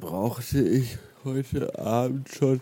brauchte 0.00 0.62
ich 0.62 0.98
heute 1.24 1.78
Abend 1.78 2.28
schon 2.30 2.60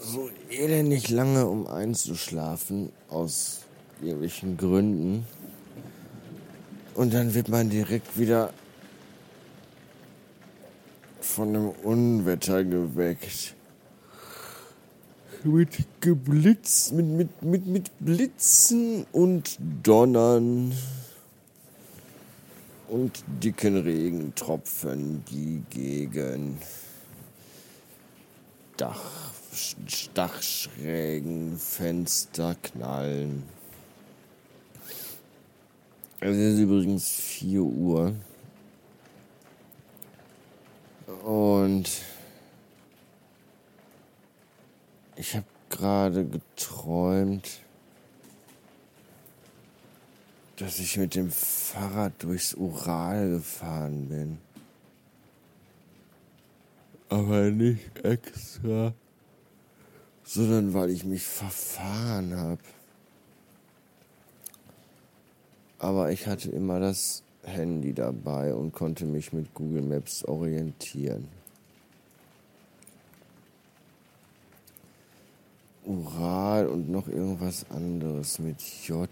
so 0.00 0.30
elendig 0.48 1.10
lange, 1.10 1.46
um 1.46 1.66
einzuschlafen, 1.66 2.90
aus 3.10 3.60
irgendwelchen 4.00 4.56
Gründen. 4.56 5.26
Und 6.94 7.12
dann 7.12 7.34
wird 7.34 7.48
man 7.50 7.68
direkt 7.68 8.18
wieder 8.18 8.52
von 11.20 11.48
einem 11.50 11.68
Unwetter 11.68 12.64
geweckt. 12.64 13.54
Mit 15.44 15.68
Geblitz, 16.00 16.90
mit, 16.90 17.06
mit, 17.06 17.42
mit, 17.42 17.66
mit 17.66 17.90
Blitzen 18.00 19.06
und 19.12 19.58
Donnern 19.82 20.72
und 22.90 23.22
dicken 23.42 23.76
Regentropfen, 23.76 25.24
die 25.26 25.62
gegen 25.70 26.58
Dach, 28.76 29.32
Dachschrägen, 30.12 31.56
Fenster 31.56 32.56
knallen. 32.60 33.44
Es 36.18 36.36
ist 36.36 36.58
übrigens 36.58 37.08
4 37.08 37.62
Uhr. 37.62 38.14
Und 41.24 41.88
ich 45.16 45.36
habe 45.36 45.46
gerade 45.68 46.24
geträumt, 46.24 47.60
dass 50.60 50.78
ich 50.78 50.98
mit 50.98 51.14
dem 51.14 51.30
Fahrrad 51.30 52.22
durchs 52.22 52.52
Ural 52.52 53.30
gefahren 53.30 54.08
bin. 54.08 54.38
Aber 57.08 57.50
nicht 57.50 58.04
extra, 58.04 58.92
sondern 60.22 60.74
weil 60.74 60.90
ich 60.90 61.04
mich 61.04 61.22
verfahren 61.22 62.36
habe. 62.36 62.60
Aber 65.78 66.12
ich 66.12 66.26
hatte 66.26 66.50
immer 66.50 66.78
das 66.78 67.22
Handy 67.42 67.94
dabei 67.94 68.52
und 68.52 68.72
konnte 68.72 69.06
mich 69.06 69.32
mit 69.32 69.54
Google 69.54 69.82
Maps 69.82 70.26
orientieren. 70.26 71.26
Ural 75.86 76.66
und 76.66 76.90
noch 76.90 77.08
irgendwas 77.08 77.64
anderes 77.70 78.38
mit 78.38 78.60
J. 78.86 79.08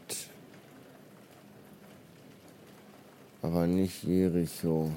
Aber 3.43 3.67
nicht 3.67 4.03
Jericho. 4.03 4.91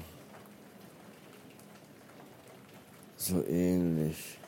So 3.16 3.44
ähnlich. 3.46 4.38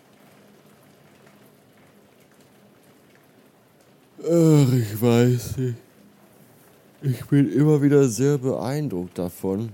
Ach, 4.19 4.73
ich 4.73 5.01
weiß 5.01 5.57
nicht. 5.59 5.77
Ich 7.03 7.25
bin 7.27 7.53
immer 7.53 7.83
wieder 7.83 8.09
sehr 8.09 8.39
beeindruckt 8.39 9.19
davon, 9.19 9.69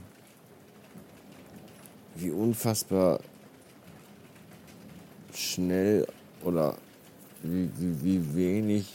wie 2.17 2.31
unfassbar 2.31 3.21
schnell 5.33 6.07
oder 6.43 6.77
wie, 7.43 7.71
wie, 7.79 8.05
wie 8.05 8.35
wenig 8.35 8.93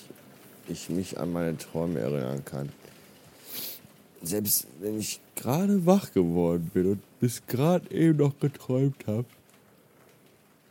ich 0.67 0.89
mich 0.89 1.17
an 1.17 1.31
meine 1.31 1.57
Träume 1.57 2.00
erinnern 2.01 2.44
kann. 2.44 2.69
Selbst 4.25 4.66
wenn 4.80 5.00
ich 5.00 5.19
gerade 5.36 5.86
wach 5.86 6.12
geworden 6.12 6.72
bin 6.74 6.94
und 6.94 7.19
bis 7.19 7.46
gerade 7.46 7.90
eben 7.91 8.18
noch 8.18 8.40
geträumt 8.40 9.06
habe, 9.06 9.25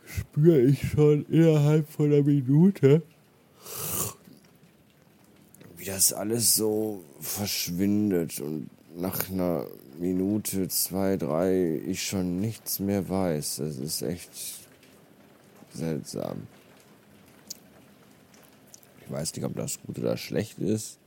spüre 0.05 0.59
ich 0.61 0.89
schon 0.89 1.25
innerhalb 1.27 1.89
von 1.89 2.11
einer 2.11 2.21
Minute, 2.21 3.01
wie 5.77 5.85
das 5.85 6.11
alles 6.11 6.55
so 6.55 7.01
verschwindet 7.21 8.41
und 8.41 8.69
nach 8.97 9.29
einer 9.29 9.67
Minute, 9.99 10.67
zwei, 10.67 11.15
drei 11.15 11.81
ich 11.85 12.03
schon 12.03 12.41
nichts 12.41 12.79
mehr 12.79 13.07
weiß. 13.07 13.57
Das 13.57 13.77
ist 13.77 14.01
echt 14.01 14.29
seltsam. 15.73 16.47
Ich 19.05 19.11
weiß 19.11 19.33
nicht, 19.33 19.45
ob 19.45 19.55
das 19.55 19.79
gut 19.81 19.97
oder 19.99 20.17
schlecht 20.17 20.59
ist. 20.59 20.97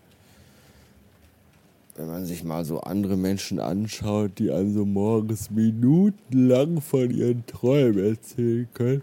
Wenn 1.99 2.07
man 2.07 2.25
sich 2.25 2.45
mal 2.45 2.65
so 2.65 2.81
andere 2.81 3.17
Menschen 3.17 3.59
anschaut, 3.59 4.39
die 4.39 4.51
also 4.51 4.85
morgens 4.85 5.51
minutenlang 5.51 6.81
von 6.81 7.11
ihren 7.11 7.45
Träumen 7.45 8.13
erzählen 8.13 8.69
können. 8.73 9.03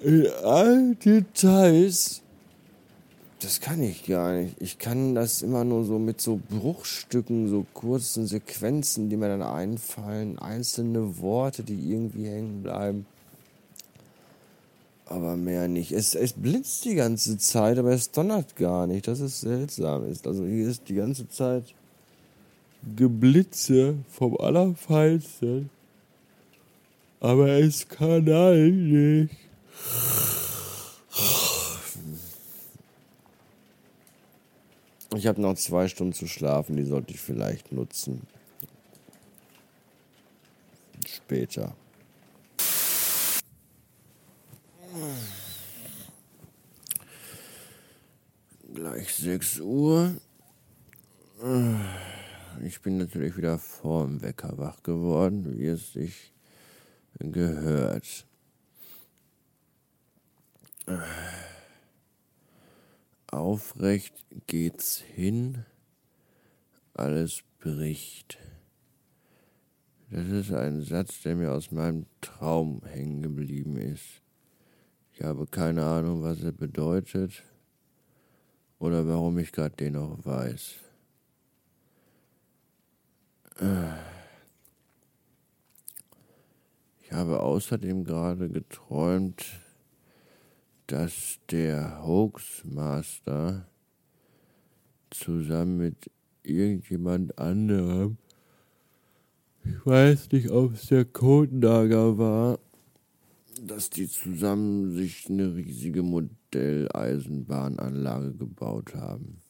In 0.00 0.26
allen 0.42 0.98
Details 0.98 2.22
das 3.40 3.60
kann 3.60 3.82
ich 3.82 4.06
gar 4.06 4.32
nicht. 4.32 4.56
Ich 4.60 4.78
kann 4.78 5.14
das 5.14 5.42
immer 5.42 5.62
nur 5.62 5.84
so 5.84 5.98
mit 5.98 6.20
so 6.20 6.40
Bruchstücken, 6.48 7.48
so 7.48 7.66
kurzen 7.74 8.26
Sequenzen, 8.26 9.10
die 9.10 9.16
mir 9.16 9.28
dann 9.28 9.42
einfallen, 9.42 10.38
einzelne 10.38 11.20
Worte, 11.20 11.62
die 11.62 11.92
irgendwie 11.92 12.26
hängen 12.26 12.62
bleiben. 12.62 13.06
Aber 15.06 15.36
mehr 15.36 15.68
nicht. 15.68 15.92
Es, 15.92 16.14
es 16.16 16.32
blitzt 16.32 16.84
die 16.84 16.96
ganze 16.96 17.38
Zeit, 17.38 17.78
aber 17.78 17.92
es 17.92 18.10
donnert 18.10 18.56
gar 18.56 18.86
nicht. 18.88 19.06
Das 19.06 19.20
ist 19.20 19.40
seltsam. 19.40 20.04
Also 20.24 20.44
hier 20.44 20.68
ist 20.68 20.88
die 20.88 20.94
ganze 20.94 21.28
Zeit 21.28 21.74
Geblitze 22.96 23.96
vom 24.10 24.36
Allerfeinsten. 24.36 25.70
Aber 27.20 27.48
es 27.48 27.88
knallt 27.88 28.74
nicht. 28.74 29.36
Ich 35.16 35.26
habe 35.26 35.40
noch 35.40 35.54
zwei 35.54 35.88
Stunden 35.88 36.12
zu 36.12 36.26
schlafen, 36.26 36.76
die 36.76 36.84
sollte 36.84 37.14
ich 37.14 37.20
vielleicht 37.20 37.72
nutzen. 37.72 38.26
Später. 41.06 41.74
Gleich 48.74 49.14
6 49.36 49.60
Uhr. 49.60 50.16
Ich 52.64 52.80
bin 52.80 52.96
natürlich 52.96 53.36
wieder 53.36 53.58
vor 53.58 54.06
dem 54.06 54.22
Wecker 54.22 54.56
wach 54.56 54.82
geworden, 54.82 55.58
wie 55.58 55.66
es 55.66 55.92
sich 55.92 56.32
gehört. 57.18 58.26
Aufrecht 63.26 64.14
geht's 64.46 64.96
hin, 64.96 65.66
alles 66.94 67.42
bricht. 67.58 68.38
Das 70.08 70.28
ist 70.28 70.50
ein 70.50 70.80
Satz, 70.80 71.20
der 71.20 71.36
mir 71.36 71.52
aus 71.52 71.72
meinem 71.72 72.06
Traum 72.22 72.80
hängen 72.86 73.20
geblieben 73.20 73.76
ist. 73.76 74.22
Ich 75.12 75.20
habe 75.20 75.46
keine 75.46 75.84
Ahnung, 75.84 76.22
was 76.22 76.42
er 76.42 76.52
bedeutet 76.52 77.42
oder 78.78 79.06
warum 79.06 79.38
ich 79.38 79.52
gerade 79.52 79.76
den 79.76 79.94
noch 79.94 80.24
weiß. 80.24 80.74
Ich 87.02 87.12
habe 87.12 87.40
außerdem 87.40 88.04
gerade 88.04 88.48
geträumt, 88.48 89.44
dass 90.86 91.38
der 91.50 92.04
Hoaxmaster 92.04 93.66
zusammen 95.10 95.78
mit 95.78 96.10
irgendjemand 96.42 97.38
anderem, 97.38 98.18
ich 99.64 99.84
weiß 99.84 100.30
nicht, 100.32 100.50
ob 100.50 100.74
es 100.74 100.86
der 100.86 101.04
Codenager 101.04 102.18
war, 102.18 102.58
dass 103.60 103.90
die 103.90 104.08
zusammen 104.08 104.92
sich 104.92 105.28
eine 105.28 105.56
riesige 105.56 106.02
Modelleisenbahnanlage 106.56 108.34
gebaut 108.34 108.94
haben. 108.94 109.40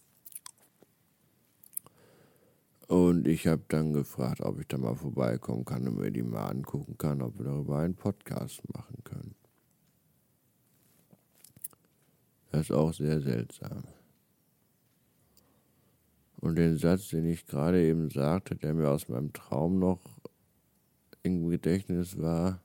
Und 2.89 3.27
ich 3.27 3.47
habe 3.47 3.63
dann 3.69 3.93
gefragt, 3.93 4.41
ob 4.41 4.61
ich 4.61 4.69
da 4.69 4.79
mal 4.79 4.95
vorbeikommen 4.95 5.65
kann 5.65 5.89
und 5.89 5.99
mir 5.99 6.13
die 6.13 6.23
mal 6.23 6.47
angucken 6.47 6.97
kann, 6.99 7.21
ob 7.21 7.39
wir 7.39 7.47
darüber 7.47 7.79
einen 7.79 7.97
Podcast 7.97 8.63
machen 8.73 9.03
können. 9.03 9.35
Das 12.53 12.63
ist 12.63 12.73
auch 12.73 12.93
sehr 12.93 13.21
seltsam. 13.21 13.85
Und 16.37 16.57
den 16.57 16.79
Satz, 16.79 17.09
den 17.09 17.27
ich 17.27 17.47
gerade 17.47 17.85
eben 17.85 18.09
sagte, 18.09 18.55
der 18.55 18.73
mir 18.73 18.89
aus 18.89 19.09
meinem 19.09 19.33
Traum 19.33 19.81
noch 19.81 20.01
im 21.25 21.49
Gedächtnis 21.49 22.19
war, 22.19 22.61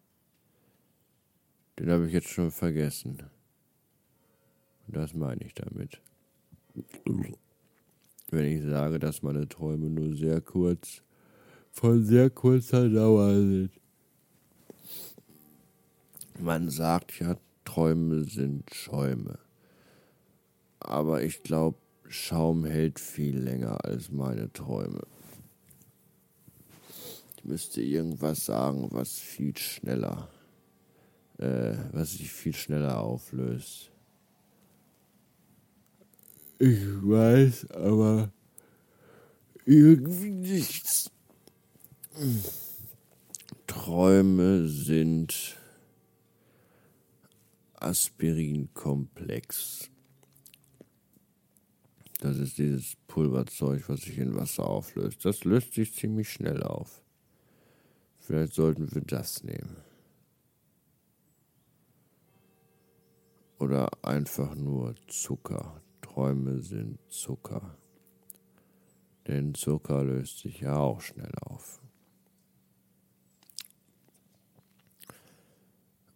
den 1.79 1.89
habe 1.89 2.05
ich 2.05 2.13
jetzt 2.13 2.29
schon 2.29 2.51
vergessen. 2.51 3.23
Das 4.87 5.13
meine 5.13 5.43
ich 5.43 5.53
damit. 5.53 6.01
Wenn 8.29 8.45
ich 8.45 8.63
sage, 8.63 8.99
dass 8.99 9.21
meine 9.21 9.47
Träume 9.47 9.89
nur 9.89 10.15
sehr 10.15 10.41
kurz, 10.41 11.01
von 11.71 12.03
sehr 12.03 12.29
kurzer 12.29 12.89
Dauer 12.89 13.33
sind. 13.33 13.71
Man 16.39 16.69
sagt 16.69 17.19
ja, 17.19 17.37
Träume 17.65 18.23
sind 18.23 18.73
Schäume. 18.73 19.37
Aber 20.79 21.23
ich 21.23 21.43
glaube, 21.43 21.77
Schaum 22.07 22.65
hält 22.65 22.99
viel 22.99 23.37
länger 23.37 23.85
als 23.85 24.11
meine 24.11 24.51
Träume. 24.51 25.01
Ich 27.37 27.45
müsste 27.45 27.81
irgendwas 27.81 28.45
sagen, 28.45 28.87
was 28.91 29.17
viel 29.17 29.55
schneller, 29.57 30.27
äh, 31.37 31.75
was 31.91 32.13
sich 32.13 32.31
viel 32.31 32.53
schneller 32.53 32.99
auflöst. 32.99 33.90
Ich 36.63 36.77
weiß, 36.77 37.71
aber 37.71 38.31
irgendwie 39.65 40.29
nichts. 40.29 41.09
Träume 43.65 44.67
sind 44.67 45.57
Aspirinkomplex. 47.73 49.89
Das 52.19 52.37
ist 52.37 52.59
dieses 52.59 52.95
Pulverzeug, 53.07 53.89
was 53.89 54.01
sich 54.01 54.19
in 54.19 54.35
Wasser 54.35 54.67
auflöst. 54.67 55.25
Das 55.25 55.43
löst 55.43 55.73
sich 55.73 55.95
ziemlich 55.95 56.31
schnell 56.31 56.61
auf. 56.61 57.01
Vielleicht 58.19 58.53
sollten 58.53 58.93
wir 58.93 59.01
das 59.01 59.43
nehmen. 59.43 59.77
Oder 63.57 63.89
einfach 64.03 64.53
nur 64.53 64.93
Zucker. 65.07 65.81
Träume 66.11 66.59
sind 66.59 66.99
Zucker. 67.09 67.77
Denn 69.27 69.53
Zucker 69.53 70.03
löst 70.03 70.39
sich 70.39 70.59
ja 70.59 70.75
auch 70.75 70.99
schnell 70.99 71.31
auf. 71.41 71.79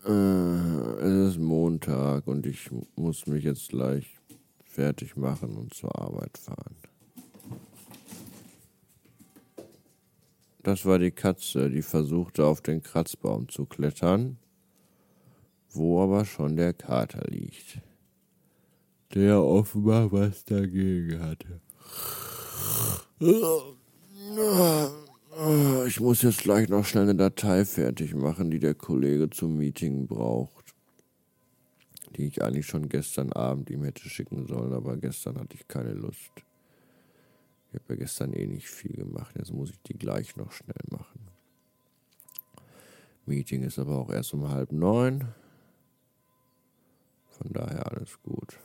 Äh, 0.05 0.11
es 0.11 1.29
ist 1.29 1.39
Montag 1.39 2.27
und 2.27 2.45
ich 2.45 2.69
muss 2.97 3.25
mich 3.27 3.45
jetzt 3.45 3.69
gleich 3.69 4.17
fertig 4.65 5.15
machen 5.15 5.55
und 5.55 5.73
zur 5.73 5.97
Arbeit 5.97 6.37
fahren. 6.37 6.75
Das 10.61 10.85
war 10.85 10.99
die 10.99 11.11
Katze, 11.11 11.69
die 11.69 11.83
versuchte 11.83 12.45
auf 12.45 12.59
den 12.59 12.83
Kratzbaum 12.83 13.47
zu 13.47 13.65
klettern, 13.65 14.39
wo 15.69 16.03
aber 16.03 16.25
schon 16.25 16.57
der 16.57 16.73
Kater 16.73 17.23
liegt, 17.29 17.79
der 19.15 19.41
offenbar 19.41 20.11
was 20.11 20.43
dagegen 20.43 21.21
hatte. 21.21 21.61
Ich 25.87 25.99
muss 26.01 26.21
jetzt 26.21 26.39
gleich 26.39 26.67
noch 26.67 26.85
schnell 26.85 27.03
eine 27.03 27.15
Datei 27.15 27.63
fertig 27.63 28.13
machen, 28.13 28.51
die 28.51 28.59
der 28.59 28.75
Kollege 28.75 29.29
zum 29.29 29.57
Meeting 29.57 30.05
braucht. 30.07 30.75
Die 32.17 32.27
ich 32.27 32.41
eigentlich 32.43 32.65
schon 32.65 32.89
gestern 32.89 33.31
Abend 33.33 33.69
ihm 33.69 33.83
hätte 33.83 34.07
schicken 34.09 34.47
sollen, 34.47 34.73
aber 34.73 34.97
gestern 34.97 35.39
hatte 35.39 35.55
ich 35.55 35.67
keine 35.67 35.93
Lust. 35.93 36.31
Ich 37.71 37.79
habe 37.79 37.93
ja 37.93 37.95
gestern 37.95 38.33
eh 38.33 38.47
nicht 38.47 38.67
viel 38.67 38.93
gemacht, 38.93 39.35
jetzt 39.37 39.53
muss 39.53 39.69
ich 39.69 39.81
die 39.81 39.97
gleich 39.97 40.35
noch 40.35 40.51
schnell 40.51 40.83
machen. 40.89 41.27
Meeting 43.25 43.63
ist 43.63 43.79
aber 43.79 43.97
auch 43.97 44.09
erst 44.09 44.33
um 44.33 44.49
halb 44.49 44.71
neun. 44.71 45.25
Von 47.29 47.51
daher 47.51 47.91
alles 47.91 48.21
gut. 48.21 48.57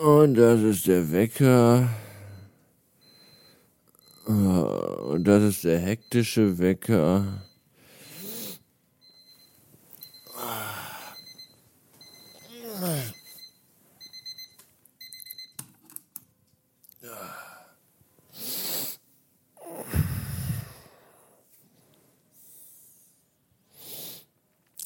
Und 0.00 0.34
das 0.36 0.62
ist 0.62 0.86
der 0.86 1.12
Wecker. 1.12 1.90
Und 4.24 5.24
das 5.24 5.42
ist 5.42 5.64
der 5.64 5.78
hektische 5.78 6.58
Wecker. 6.58 7.42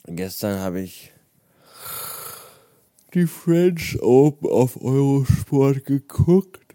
Gestern 0.06 0.58
habe 0.58 0.80
ich 0.80 1.13
die 3.14 3.26
French 3.26 4.00
Open 4.02 4.50
auf 4.50 4.80
Eurosport 4.82 5.84
geguckt. 5.84 6.74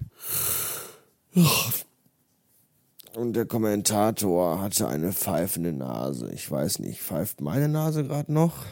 Und 3.15 3.33
der 3.33 3.45
Kommentator 3.45 4.62
hatte 4.62 4.88
eine 4.88 5.12
pfeifende 5.12 5.74
Nase. 5.74 6.31
Ich 6.33 6.50
weiß 6.50 6.80
nicht, 6.80 7.01
pfeift 7.01 7.41
meine 7.41 7.68
Nase 7.68 8.06
gerade 8.06 8.31
noch? 8.31 8.65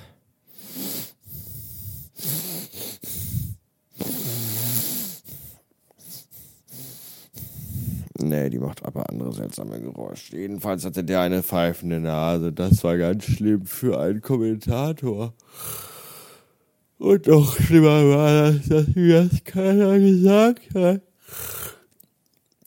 Nee, 8.20 8.50
die 8.50 8.60
macht 8.60 8.84
aber 8.84 9.10
andere 9.10 9.32
seltsame 9.34 9.80
Geräusche. 9.80 10.38
Jedenfalls 10.38 10.84
hatte 10.86 11.04
der 11.04 11.22
eine 11.22 11.44
pfeifende 11.44 12.00
Nase. 12.00 12.52
Das 12.52 12.84
war 12.84 12.98
ganz 12.98 13.26
schlimm 13.26 13.66
für 13.66 14.00
einen 14.00 14.22
Kommentator. 14.22 15.34
Und 17.00 17.28
noch 17.28 17.56
schlimmer 17.56 18.10
war 18.10 18.52
das, 18.52 18.68
dass 18.68 18.88
mir 18.96 19.30
das 19.30 19.44
keiner 19.44 20.00
gesagt 20.00 20.74
hat. 20.74 21.02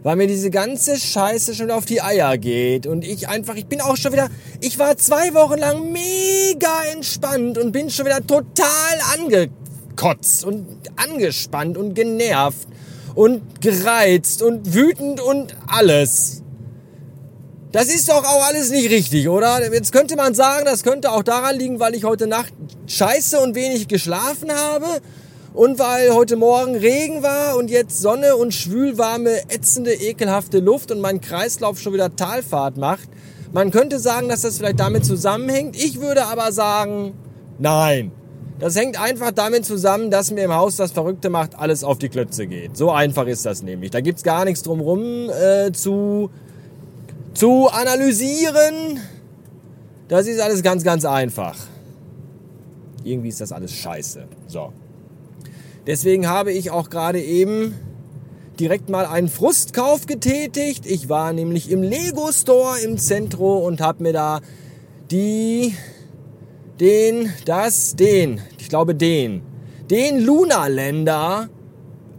weil 0.03 0.17
mir 0.17 0.27
diese 0.27 0.51
ganze 0.51 0.99
Scheiße 0.99 1.55
schon 1.55 1.71
auf 1.71 1.87
die 1.87 2.03
Eier 2.03 2.37
geht 2.37 2.87
und 2.87 3.07
ich 3.07 3.29
einfach, 3.29 3.55
ich 3.55 3.67
bin 3.67 3.81
auch 3.81 3.97
schon 3.97 4.13
wieder, 4.13 4.29
ich 4.61 4.79
war 4.79 4.99
zwei 4.99 5.33
Wochen 5.33 5.59
lang 5.59 5.93
mega 5.93 6.85
entspannt 6.93 7.57
und 7.57 7.73
bin 7.73 7.89
schon 7.89 8.05
wieder 8.05 8.21
total 8.27 8.99
angekotzt 9.15 10.45
und 10.45 10.67
angespannt 10.97 11.79
und 11.79 11.95
genervt 11.95 12.69
und 13.15 13.63
gereizt 13.63 14.43
und 14.43 14.75
wütend 14.75 15.21
und 15.23 15.57
alles. 15.69 16.42
Das 17.73 17.87
ist 17.87 18.11
doch 18.11 18.23
auch 18.23 18.47
alles 18.49 18.71
nicht 18.71 18.91
richtig, 18.91 19.31
oder? 19.31 19.73
Jetzt 19.73 19.93
könnte 19.93 20.15
man 20.15 20.35
sagen, 20.35 20.67
das 20.67 20.83
könnte 20.83 21.11
auch 21.11 21.23
daran 21.23 21.59
liegen, 21.59 21.81
weil 21.81 21.95
ich 21.95 22.05
heute 22.05 22.27
Nacht 22.27 22.53
scheiße 22.87 23.41
und 23.41 23.55
wenig 23.55 23.89
geschlafen 23.89 24.53
habe 24.53 25.01
und 25.55 25.79
weil 25.79 26.13
heute 26.13 26.37
Morgen 26.37 26.77
Regen 26.77 27.23
war 27.23 27.57
und 27.57 27.71
jetzt 27.71 27.99
Sonne 27.99 28.37
und 28.37 28.53
schwülwarme, 28.53 29.51
ätzende, 29.51 29.95
ekelhafte 29.95 30.59
Luft 30.59 30.91
und 30.91 31.01
mein 31.01 31.23
Kreislauf 31.23 31.81
schon 31.81 31.95
wieder 31.95 32.15
Talfahrt 32.15 32.77
macht. 32.77 33.09
Man 33.53 33.71
könnte 33.71 33.99
sagen, 33.99 34.29
dass 34.29 34.43
das 34.43 34.59
vielleicht 34.59 34.79
damit 34.79 35.07
zusammenhängt. 35.07 35.75
Ich 35.75 35.99
würde 35.99 36.27
aber 36.27 36.53
sagen, 36.53 37.15
nein. 37.59 38.13
Das 38.59 38.77
hängt 38.77 39.01
einfach 39.01 39.33
damit 39.33 39.65
zusammen, 39.65 40.11
dass 40.11 40.31
mir 40.31 40.45
im 40.45 40.55
Haus 40.55 40.77
das 40.77 40.93
Verrückte 40.93 41.31
macht, 41.31 41.59
alles 41.59 41.85
auf 41.85 41.99
die 41.99 42.11
Klötze 42.11 42.47
geht. 42.47 42.77
So 42.77 42.91
einfach 42.91 43.27
ist 43.27 43.47
das 43.47 43.63
nämlich. 43.63 43.91
Da 43.91 44.01
gibt's 44.01 44.23
gar 44.23 44.45
nichts 44.45 44.63
drumrum 44.63 45.31
äh, 45.31 45.73
zu, 45.73 46.31
zu 47.35 47.69
analysieren. 47.69 49.01
Das 50.09 50.27
ist 50.27 50.41
alles 50.41 50.63
ganz, 50.63 50.85
ganz 50.85 51.05
einfach. 51.05 51.57
Irgendwie 53.05 53.29
ist 53.29 53.41
das 53.41 53.53
alles 53.53 53.73
scheiße. 53.73 54.25
So. 54.47 54.73
Deswegen 55.87 56.29
habe 56.29 56.53
ich 56.53 56.71
auch 56.71 56.91
gerade 56.91 57.21
eben 57.21 57.75
direkt 58.61 58.89
mal 58.89 59.07
einen 59.07 59.29
Frustkauf 59.29 60.07
getätigt. 60.07 60.87
Ich 60.87 61.09
war 61.09 61.33
nämlich 61.33 61.71
im 61.71 61.83
Lego 61.83 62.31
Store 62.31 62.79
im 62.81 62.99
Zentro 62.99 63.59
und 63.59 63.81
habe 63.81 64.03
mir 64.03 64.13
da 64.13 64.41
die, 65.11 65.75
den, 66.79 67.33
das, 67.45 67.97
den, 67.97 68.41
ich 68.59 68.69
glaube 68.69 68.95
den, 68.95 69.43
den 69.91 70.21
Lunaländer 70.21 71.49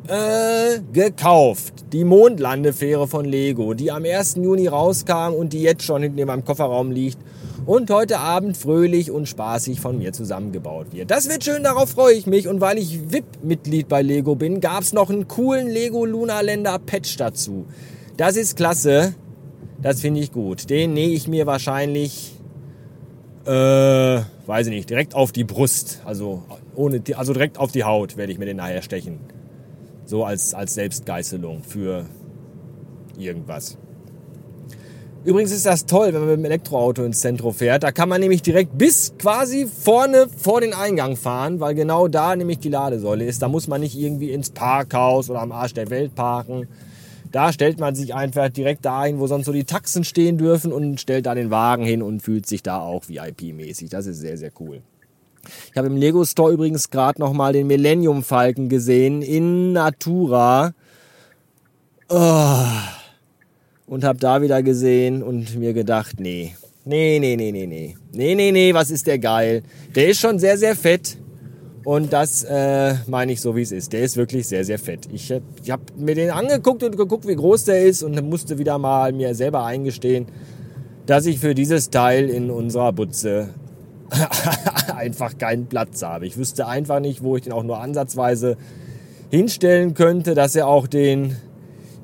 äh, 0.08 0.80
gekauft. 0.92 1.83
Die 1.94 2.04
Mondlandefähre 2.04 3.08
von 3.08 3.24
Lego, 3.24 3.76
die 3.76 3.92
am 3.92 4.04
1. 4.04 4.38
Juni 4.38 4.68
rauskam 4.68 5.36
und 5.36 5.54
die 5.54 5.62
jetzt 5.62 5.84
schon 5.84 6.02
hinten 6.02 6.18
in 6.18 6.26
meinem 6.26 6.44
Kofferraum 6.44 6.90
liegt 6.90 7.20
und 7.68 7.92
heute 7.92 8.18
Abend 8.18 8.58
fröhlich 8.58 9.12
und 9.12 9.30
spaßig 9.30 9.80
von 9.80 10.00
mir 10.00 10.12
zusammengebaut 10.12 10.88
wird. 10.92 11.12
Das 11.12 11.30
wird 11.30 11.44
schön, 11.44 11.62
darauf 11.62 11.92
freue 11.92 12.16
ich 12.16 12.26
mich. 12.26 12.48
Und 12.48 12.62
weil 12.62 12.80
ich 12.80 13.12
VIP-Mitglied 13.12 13.88
bei 13.88 14.02
Lego 14.02 14.34
bin, 14.34 14.60
gab 14.60 14.82
es 14.82 14.92
noch 14.92 15.12
einen 15.12 15.28
coolen 15.28 15.68
Lego 15.68 16.04
Luna 16.04 16.42
Länder 16.42 16.80
Patch 16.80 17.16
dazu. 17.18 17.68
Das 18.18 18.38
ist 18.38 18.58
klasse. 18.58 19.14
Das 19.80 20.02
finde 20.02 20.22
ich 20.22 20.32
gut. 20.32 20.72
Den 20.72 20.94
nähe 20.94 21.10
ich 21.10 21.28
mir 21.28 21.46
wahrscheinlich, 21.46 22.34
äh, 23.46 23.52
weiß 23.52 24.66
ich 24.66 24.74
nicht, 24.74 24.90
direkt 24.90 25.14
auf 25.14 25.32
die 25.32 25.44
Brust. 25.44 26.02
Also, 26.06 26.42
ohne, 26.76 27.04
also 27.16 27.34
direkt 27.34 27.60
auf 27.60 27.72
die 27.72 27.84
Haut 27.84 28.18
werde 28.18 28.32
ich 28.32 28.40
mir 28.40 28.46
den 28.46 28.58
nachher 28.58 28.82
stechen. 28.82 29.20
So 30.06 30.26
als, 30.26 30.54
als 30.54 30.74
Selbstgeißelung 30.74 31.64
für 31.64 32.06
irgendwas. 33.18 33.78
Übrigens 35.26 35.54
ist 35.54 35.66
das 35.66 35.86
toll, 35.86 36.08
wenn 36.08 36.20
man 36.20 36.30
mit 36.30 36.40
dem 36.40 36.46
Elektroauto 36.46 37.04
ins 37.06 37.22
Zentrum 37.22 37.54
fährt. 37.54 37.84
Da 37.84 37.94
kann 37.94 38.10
man 38.10 38.20
nämlich 38.20 38.42
direkt 38.42 38.78
bis 38.78 39.14
quasi 39.18 39.68
vorne 39.68 40.28
vor 40.36 40.60
den 40.60 40.74
Eingang 40.74 41.16
fahren, 41.16 41.62
weil 41.62 41.76
genau 41.76 42.10
da 42.10 42.36
nämlich 42.36 42.60
die 42.60 42.70
Ladesäule 42.70 43.24
ist. 43.24 43.42
Da 43.42 43.48
muss 43.48 43.70
man 43.70 43.80
nicht 43.80 43.98
irgendwie 43.98 44.32
ins 44.32 44.50
Parkhaus 44.50 45.30
oder 45.30 45.40
am 45.40 45.54
Arsch 45.54 45.74
der 45.74 45.90
Welt 45.90 46.14
parken. 46.14 46.68
Da 47.32 47.54
stellt 47.54 47.80
man 47.80 47.96
sich 47.96 48.14
einfach 48.14 48.50
direkt 48.50 48.84
dahin, 48.84 49.20
wo 49.20 49.28
sonst 49.28 49.46
so 49.46 49.54
die 49.54 49.64
Taxen 49.64 50.04
stehen 50.04 50.38
dürfen 50.38 50.74
und 50.74 51.00
stellt 51.00 51.26
da 51.26 51.34
den 51.34 51.50
Wagen 51.50 51.86
hin 51.86 52.04
und 52.04 52.22
fühlt 52.22 52.46
sich 52.46 52.62
da 52.62 52.82
auch 52.82 53.06
VIP-mäßig. 53.08 53.90
Das 53.90 54.08
ist 54.08 54.20
sehr, 54.20 54.38
sehr 54.38 54.52
cool. 54.60 54.82
Ich 55.72 55.78
habe 55.78 55.88
im 55.88 55.98
Lego 55.98 56.24
Store 56.26 56.52
übrigens 56.52 56.90
gerade 56.90 57.20
nochmal 57.20 57.54
den 57.54 57.68
Millennium 57.68 58.24
Falken 58.24 58.70
gesehen 58.70 59.22
in 59.22 59.74
Natura. 59.74 60.74
Oh. 62.10 62.66
Und 63.86 64.04
habe 64.04 64.20
da 64.20 64.42
wieder 64.42 64.64
gesehen 64.64 65.22
und 65.22 65.58
mir 65.58 65.74
gedacht, 65.74 66.20
nee. 66.20 66.56
Nee, 66.86 67.20
nee, 67.20 67.36
nee, 67.36 67.52
nee, 67.52 67.66
nee. 67.66 67.96
Nee, 68.12 68.36
nee, 68.36 68.52
nee, 68.52 68.74
was 68.74 68.90
ist 68.92 69.08
der 69.08 69.20
geil? 69.20 69.64
Der 69.96 70.10
ist 70.10 70.20
schon 70.20 70.40
sehr, 70.40 70.58
sehr 70.58 70.76
fett. 70.76 71.18
Und 71.86 72.14
das 72.14 72.44
äh, 72.44 72.96
meine 73.08 73.34
ich 73.34 73.42
so, 73.42 73.56
wie 73.56 73.62
es 73.62 73.72
ist. 73.72 73.92
Der 73.92 74.04
ist 74.04 74.16
wirklich 74.16 74.48
sehr, 74.48 74.64
sehr 74.64 74.80
fett. 74.80 75.08
Ich, 75.12 75.32
hab, 75.32 75.42
ich 75.62 75.70
habe 75.70 75.84
mir 75.98 76.16
den 76.16 76.32
angeguckt 76.32 76.82
und 76.84 76.96
geguckt, 76.96 77.28
wie 77.28 77.36
groß 77.36 77.66
der 77.66 77.84
ist 77.84 78.04
und 78.04 78.22
musste 78.30 78.58
wieder 78.58 78.78
mal 78.78 79.12
mir 79.12 79.36
selber 79.36 79.66
eingestehen, 79.66 80.28
dass 81.06 81.26
ich 81.26 81.40
für 81.40 81.54
dieses 81.54 81.90
Teil 81.90 82.30
in 82.30 82.50
unserer 82.50 82.94
Butze 82.94 83.50
einfach 84.96 85.38
keinen 85.38 85.68
Platz 85.68 86.02
habe. 86.04 86.26
Ich 86.26 86.38
wüsste 86.38 86.68
einfach 86.68 87.00
nicht, 87.00 87.24
wo 87.24 87.36
ich 87.36 87.44
den 87.44 87.54
auch 87.54 87.64
nur 87.64 87.80
ansatzweise 87.80 88.58
hinstellen 89.30 89.94
könnte, 89.94 90.36
dass 90.36 90.56
er 90.56 90.68
auch 90.68 90.88
den 90.88 91.36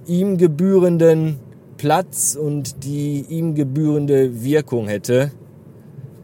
ihm 0.05 0.37
gebührenden 0.37 1.37
Platz 1.77 2.35
und 2.35 2.83
die 2.83 3.25
ihm 3.29 3.55
gebührende 3.55 4.43
Wirkung 4.43 4.87
hätte. 4.87 5.31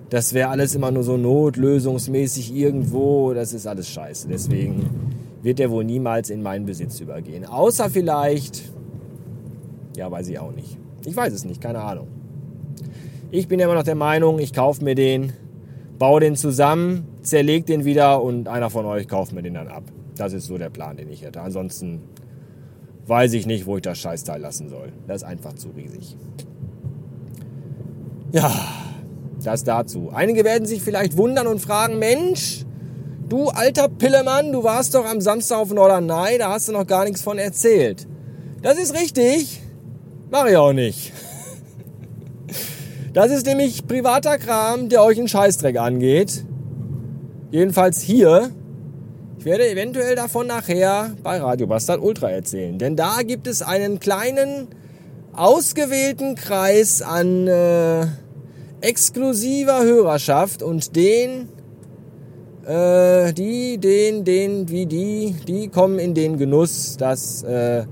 Das 0.09 0.33
wäre 0.33 0.49
alles 0.49 0.75
immer 0.75 0.91
nur 0.91 1.03
so 1.03 1.17
notlösungsmäßig 1.17 2.55
irgendwo. 2.55 3.33
Das 3.33 3.53
ist 3.53 3.67
alles 3.67 3.89
scheiße. 3.89 4.27
Deswegen 4.27 4.89
wird 5.41 5.59
er 5.59 5.71
wohl 5.71 5.83
niemals 5.83 6.29
in 6.29 6.41
meinen 6.41 6.65
Besitz 6.65 6.99
übergehen. 6.99 7.45
Außer 7.45 7.89
vielleicht, 7.89 8.63
ja, 9.95 10.09
weiß 10.09 10.27
ich 10.27 10.39
auch 10.39 10.51
nicht. 10.51 10.77
Ich 11.05 11.15
weiß 11.15 11.33
es 11.33 11.45
nicht, 11.45 11.61
keine 11.61 11.81
Ahnung. 11.81 12.07
Ich 13.31 13.47
bin 13.47 13.59
immer 13.59 13.75
noch 13.75 13.83
der 13.83 13.95
Meinung, 13.95 14.39
ich 14.39 14.53
kaufe 14.53 14.83
mir 14.83 14.95
den, 14.95 15.33
baue 15.97 16.19
den 16.19 16.35
zusammen, 16.35 17.07
zerlege 17.21 17.65
den 17.65 17.85
wieder 17.85 18.21
und 18.21 18.47
einer 18.47 18.69
von 18.69 18.85
euch 18.85 19.07
kauft 19.07 19.33
mir 19.33 19.41
den 19.41 19.53
dann 19.53 19.67
ab. 19.67 19.83
Das 20.17 20.33
ist 20.33 20.45
so 20.45 20.57
der 20.57 20.69
Plan, 20.69 20.97
den 20.97 21.09
ich 21.09 21.23
hätte. 21.23 21.41
Ansonsten 21.41 22.01
weiß 23.07 23.33
ich 23.33 23.45
nicht, 23.45 23.65
wo 23.65 23.77
ich 23.77 23.81
das 23.81 23.97
Scheißteil 23.99 24.41
lassen 24.41 24.69
soll. 24.69 24.91
Das 25.07 25.17
ist 25.17 25.23
einfach 25.23 25.53
zu 25.53 25.69
riesig. 25.69 26.17
Ja, 28.31 28.51
das 29.43 29.63
dazu. 29.63 30.09
Einige 30.13 30.43
werden 30.43 30.65
sich 30.65 30.81
vielleicht 30.81 31.17
wundern 31.17 31.47
und 31.47 31.59
fragen, 31.59 31.99
Mensch, 31.99 32.65
du 33.29 33.49
alter 33.49 33.89
Pillemann, 33.89 34.51
du 34.51 34.63
warst 34.63 34.95
doch 34.95 35.05
am 35.05 35.21
Samstag 35.21 35.57
auf 35.57 35.71
Norderney, 35.71 36.37
da 36.37 36.51
hast 36.51 36.67
du 36.67 36.71
noch 36.71 36.87
gar 36.87 37.05
nichts 37.05 37.21
von 37.21 37.37
erzählt. 37.37 38.07
Das 38.61 38.77
ist 38.77 38.93
richtig, 38.99 39.61
mache 40.31 40.51
ich 40.51 40.57
auch 40.57 40.73
nicht. 40.73 41.13
Das 43.15 43.31
ist 43.31 43.47
nämlich 43.47 43.87
privater 43.87 44.37
Kram, 44.37 44.89
der 44.89 45.01
euch 45.01 45.17
einen 45.17 45.29
Scheißdreck 45.29 45.79
angeht. 45.79 46.45
Jedenfalls 47.49 48.01
hier 48.01 48.51
ich 49.45 49.51
werde 49.51 49.69
eventuell 49.69 50.15
davon 50.15 50.47
nachher 50.47 51.11
bei 51.21 51.39
Radio 51.39 51.67
Bastard 51.67 52.01
Ultra 52.01 52.31
erzählen, 52.31 52.79
denn 52.79 52.95
da 52.95 53.21
gibt 53.21 53.45
es 53.45 53.61
einen 53.61 53.99
kleinen 53.99 54.69
ausgewählten 55.33 56.33
Kreis 56.33 57.03
an 57.03 57.47
äh, 57.47 58.07
exklusiver 58.81 59.83
Hörerschaft 59.83 60.63
und 60.63 60.95
den, 60.95 61.49
äh, 62.65 63.33
die, 63.33 63.77
den, 63.77 64.23
den, 64.25 64.67
wie 64.69 64.87
die, 64.87 65.35
die 65.47 65.67
kommen 65.67 65.99
in 65.99 66.15
den 66.15 66.39
Genuss, 66.39 66.97
das 66.97 67.43
äh, 67.43 67.85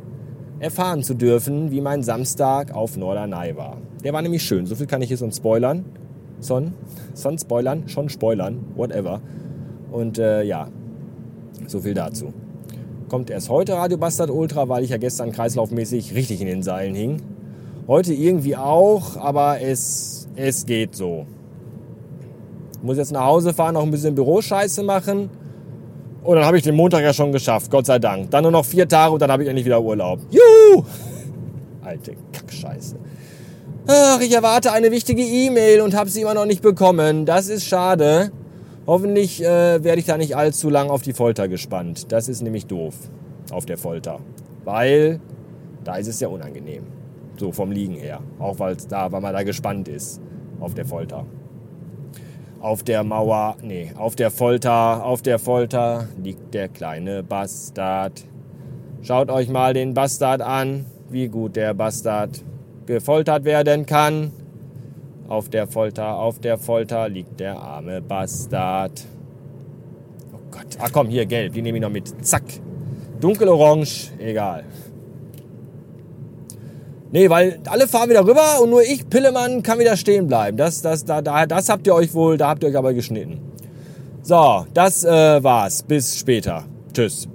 erfahren 0.58 1.04
zu 1.04 1.14
dürfen, 1.14 1.70
wie 1.70 1.82
mein 1.82 2.02
Samstag 2.02 2.74
auf 2.74 2.98
Norderney 2.98 3.56
war. 3.56 3.78
Der 4.04 4.12
war 4.12 4.22
nämlich 4.22 4.44
schön, 4.44 4.66
so 4.66 4.76
viel 4.76 4.86
kann 4.86 5.02
ich 5.02 5.08
hier 5.08 5.18
sonst 5.18 5.38
spoilern. 5.38 5.86
Son, 6.40 6.74
son 7.14 7.38
spoilern, 7.38 7.88
schon 7.88 8.10
spoilern, 8.10 8.60
whatever. 8.76 9.22
Und 9.92 10.18
äh, 10.20 10.44
ja, 10.44 10.68
so 11.68 11.80
viel 11.80 11.94
dazu. 11.94 12.34
Kommt 13.08 13.30
erst 13.30 13.50
heute 13.50 13.74
Radio 13.74 13.98
Bastard 13.98 14.30
Ultra, 14.30 14.68
weil 14.68 14.84
ich 14.84 14.90
ja 14.90 14.98
gestern 14.98 15.32
kreislaufmäßig 15.32 16.16
richtig 16.16 16.42
in 16.42 16.48
den 16.48 16.64
Seilen 16.64 16.96
hing. 16.96 17.22
Heute 17.88 18.14
irgendwie 18.14 18.58
auch, 18.58 19.16
aber 19.18 19.62
es, 19.62 20.28
es 20.36 20.66
geht 20.66 20.96
so. 20.96 21.26
Muss 22.82 22.98
jetzt 22.98 23.14
nach 23.14 23.26
Hause 23.26 23.54
fahren, 23.54 23.76
noch 23.76 23.84
ein 23.84 23.92
bisschen 23.92 24.16
Büroscheiße 24.16 24.84
machen. 24.84 25.30
Und 26.24 26.36
dann 26.36 26.46
habe 26.46 26.58
ich 26.58 26.64
den 26.64 26.76
Montag 26.76 27.04
ja 27.04 27.14
schon 27.14 27.32
geschafft, 27.32 27.72
Gott 27.72 27.86
sei 27.86 28.00
Dank. 28.00 28.32
Dann 28.32 28.44
nur 28.44 28.52
noch 28.52 28.66
vier 28.66 28.88
Tage 28.88 29.14
und 29.14 29.22
dann 29.22 29.32
habe 29.32 29.44
ich 29.44 29.50
endlich 29.50 29.66
wieder 29.66 29.82
Urlaub. 29.82 30.20
Juhu! 30.30 30.84
Alte 31.82 32.16
Kackscheiße. 32.34 32.96
Ach, 33.86 34.22
ich 34.22 34.34
erwarte 34.34 34.72
eine 34.72 34.92
wichtige 34.92 35.24
E-Mail 35.24 35.82
und 35.82 35.94
habe 35.94 36.10
sie 36.10 36.22
immer 36.22 36.34
noch 36.34 36.46
nicht 36.46 36.62
bekommen. 36.62 37.26
Das 37.26 37.50
ist 37.50 37.66
schade. 37.66 38.32
Hoffentlich 38.88 39.44
äh, 39.44 39.84
werde 39.84 40.00
ich 40.00 40.06
da 40.06 40.18
nicht 40.18 40.38
allzu 40.38 40.70
lang 40.70 40.90
auf 40.90 41.02
die 41.02 41.12
Folter 41.12 41.50
gespannt. 41.50 42.12
Das 42.14 42.30
ist 42.30 42.42
nämlich 42.42 42.66
doof 42.66 42.96
auf 43.52 43.66
der 43.66 43.78
Folter. 43.78 44.20
Weil 44.64 45.20
da 45.84 45.96
ist 45.96 46.08
es 46.08 46.22
ja 46.22 46.30
unangenehm. 46.30 46.84
So 47.36 47.52
vom 47.52 47.72
Liegen 47.72 47.96
her. 47.96 48.22
Auch 48.40 48.58
weil 48.60 48.78
da, 48.88 49.12
weil 49.12 49.20
man 49.20 49.34
da 49.34 49.44
gespannt 49.44 49.90
ist 49.90 50.22
auf 50.62 50.74
der 50.74 50.86
Folter. 50.86 51.26
Auf 52.62 52.84
der 52.84 53.04
Mauer, 53.04 53.58
nee, 53.62 53.92
auf 53.98 54.16
der 54.16 54.32
Folter, 54.32 55.04
auf 55.04 55.22
der 55.22 55.40
Folter 55.40 56.08
liegt 56.24 56.54
der 56.54 56.70
kleine 56.70 57.22
Bastard. 57.22 58.24
Schaut 59.02 59.30
euch 59.30 59.50
mal 59.50 59.74
den 59.74 59.94
Bastard 59.94 60.42
an. 60.42 60.86
wie 61.10 61.28
gut 61.28 61.58
der 61.58 61.74
Bastard 61.74 62.44
gefoltert 62.86 63.46
werden 63.46 63.86
kann. 63.86 64.32
Auf 65.28 65.50
der 65.50 65.68
Folter, 65.68 66.16
auf 66.16 66.40
der 66.40 66.58
Folter 66.58 67.10
liegt 67.10 67.40
der 67.40 67.58
arme 67.58 68.02
Bastard. 68.02 69.06
Oh 70.34 70.40
Gott. 70.52 70.78
Ah 70.80 70.90
komm, 70.92 71.08
hier 71.08 71.26
gelb, 71.26 71.54
die 71.54 71.62
nehme 71.62 71.78
ich 71.78 71.82
noch 71.82 71.90
mit. 71.90 72.26
Zack. 72.26 72.44
Dunkelorange, 73.20 73.88
egal. 74.20 74.66
Nee, 77.12 77.30
weil 77.30 77.60
alle 77.68 77.88
fahren 77.88 78.10
wieder 78.10 78.26
rüber 78.26 78.60
und 78.62 78.72
nur 78.72 78.82
ich, 78.82 79.08
Pillemann, 79.08 79.62
kann 79.62 79.78
wieder 79.80 79.96
stehen 79.96 80.28
bleiben. 80.28 80.58
Das, 80.58 80.82
das, 80.82 81.06
da, 81.06 81.22
da, 81.22 81.46
das 81.46 81.70
habt 81.70 81.86
ihr 81.86 81.94
euch 81.94 82.14
wohl, 82.14 82.38
da 82.38 82.50
habt 82.50 82.64
ihr 82.64 82.70
euch 82.70 82.76
aber 82.76 82.94
geschnitten. 82.94 83.40
So, 84.24 84.66
das 84.74 85.04
äh, 85.04 85.44
war's. 85.44 85.84
Bis 85.84 86.18
später. 86.18 86.66
Tschüss. 86.92 87.28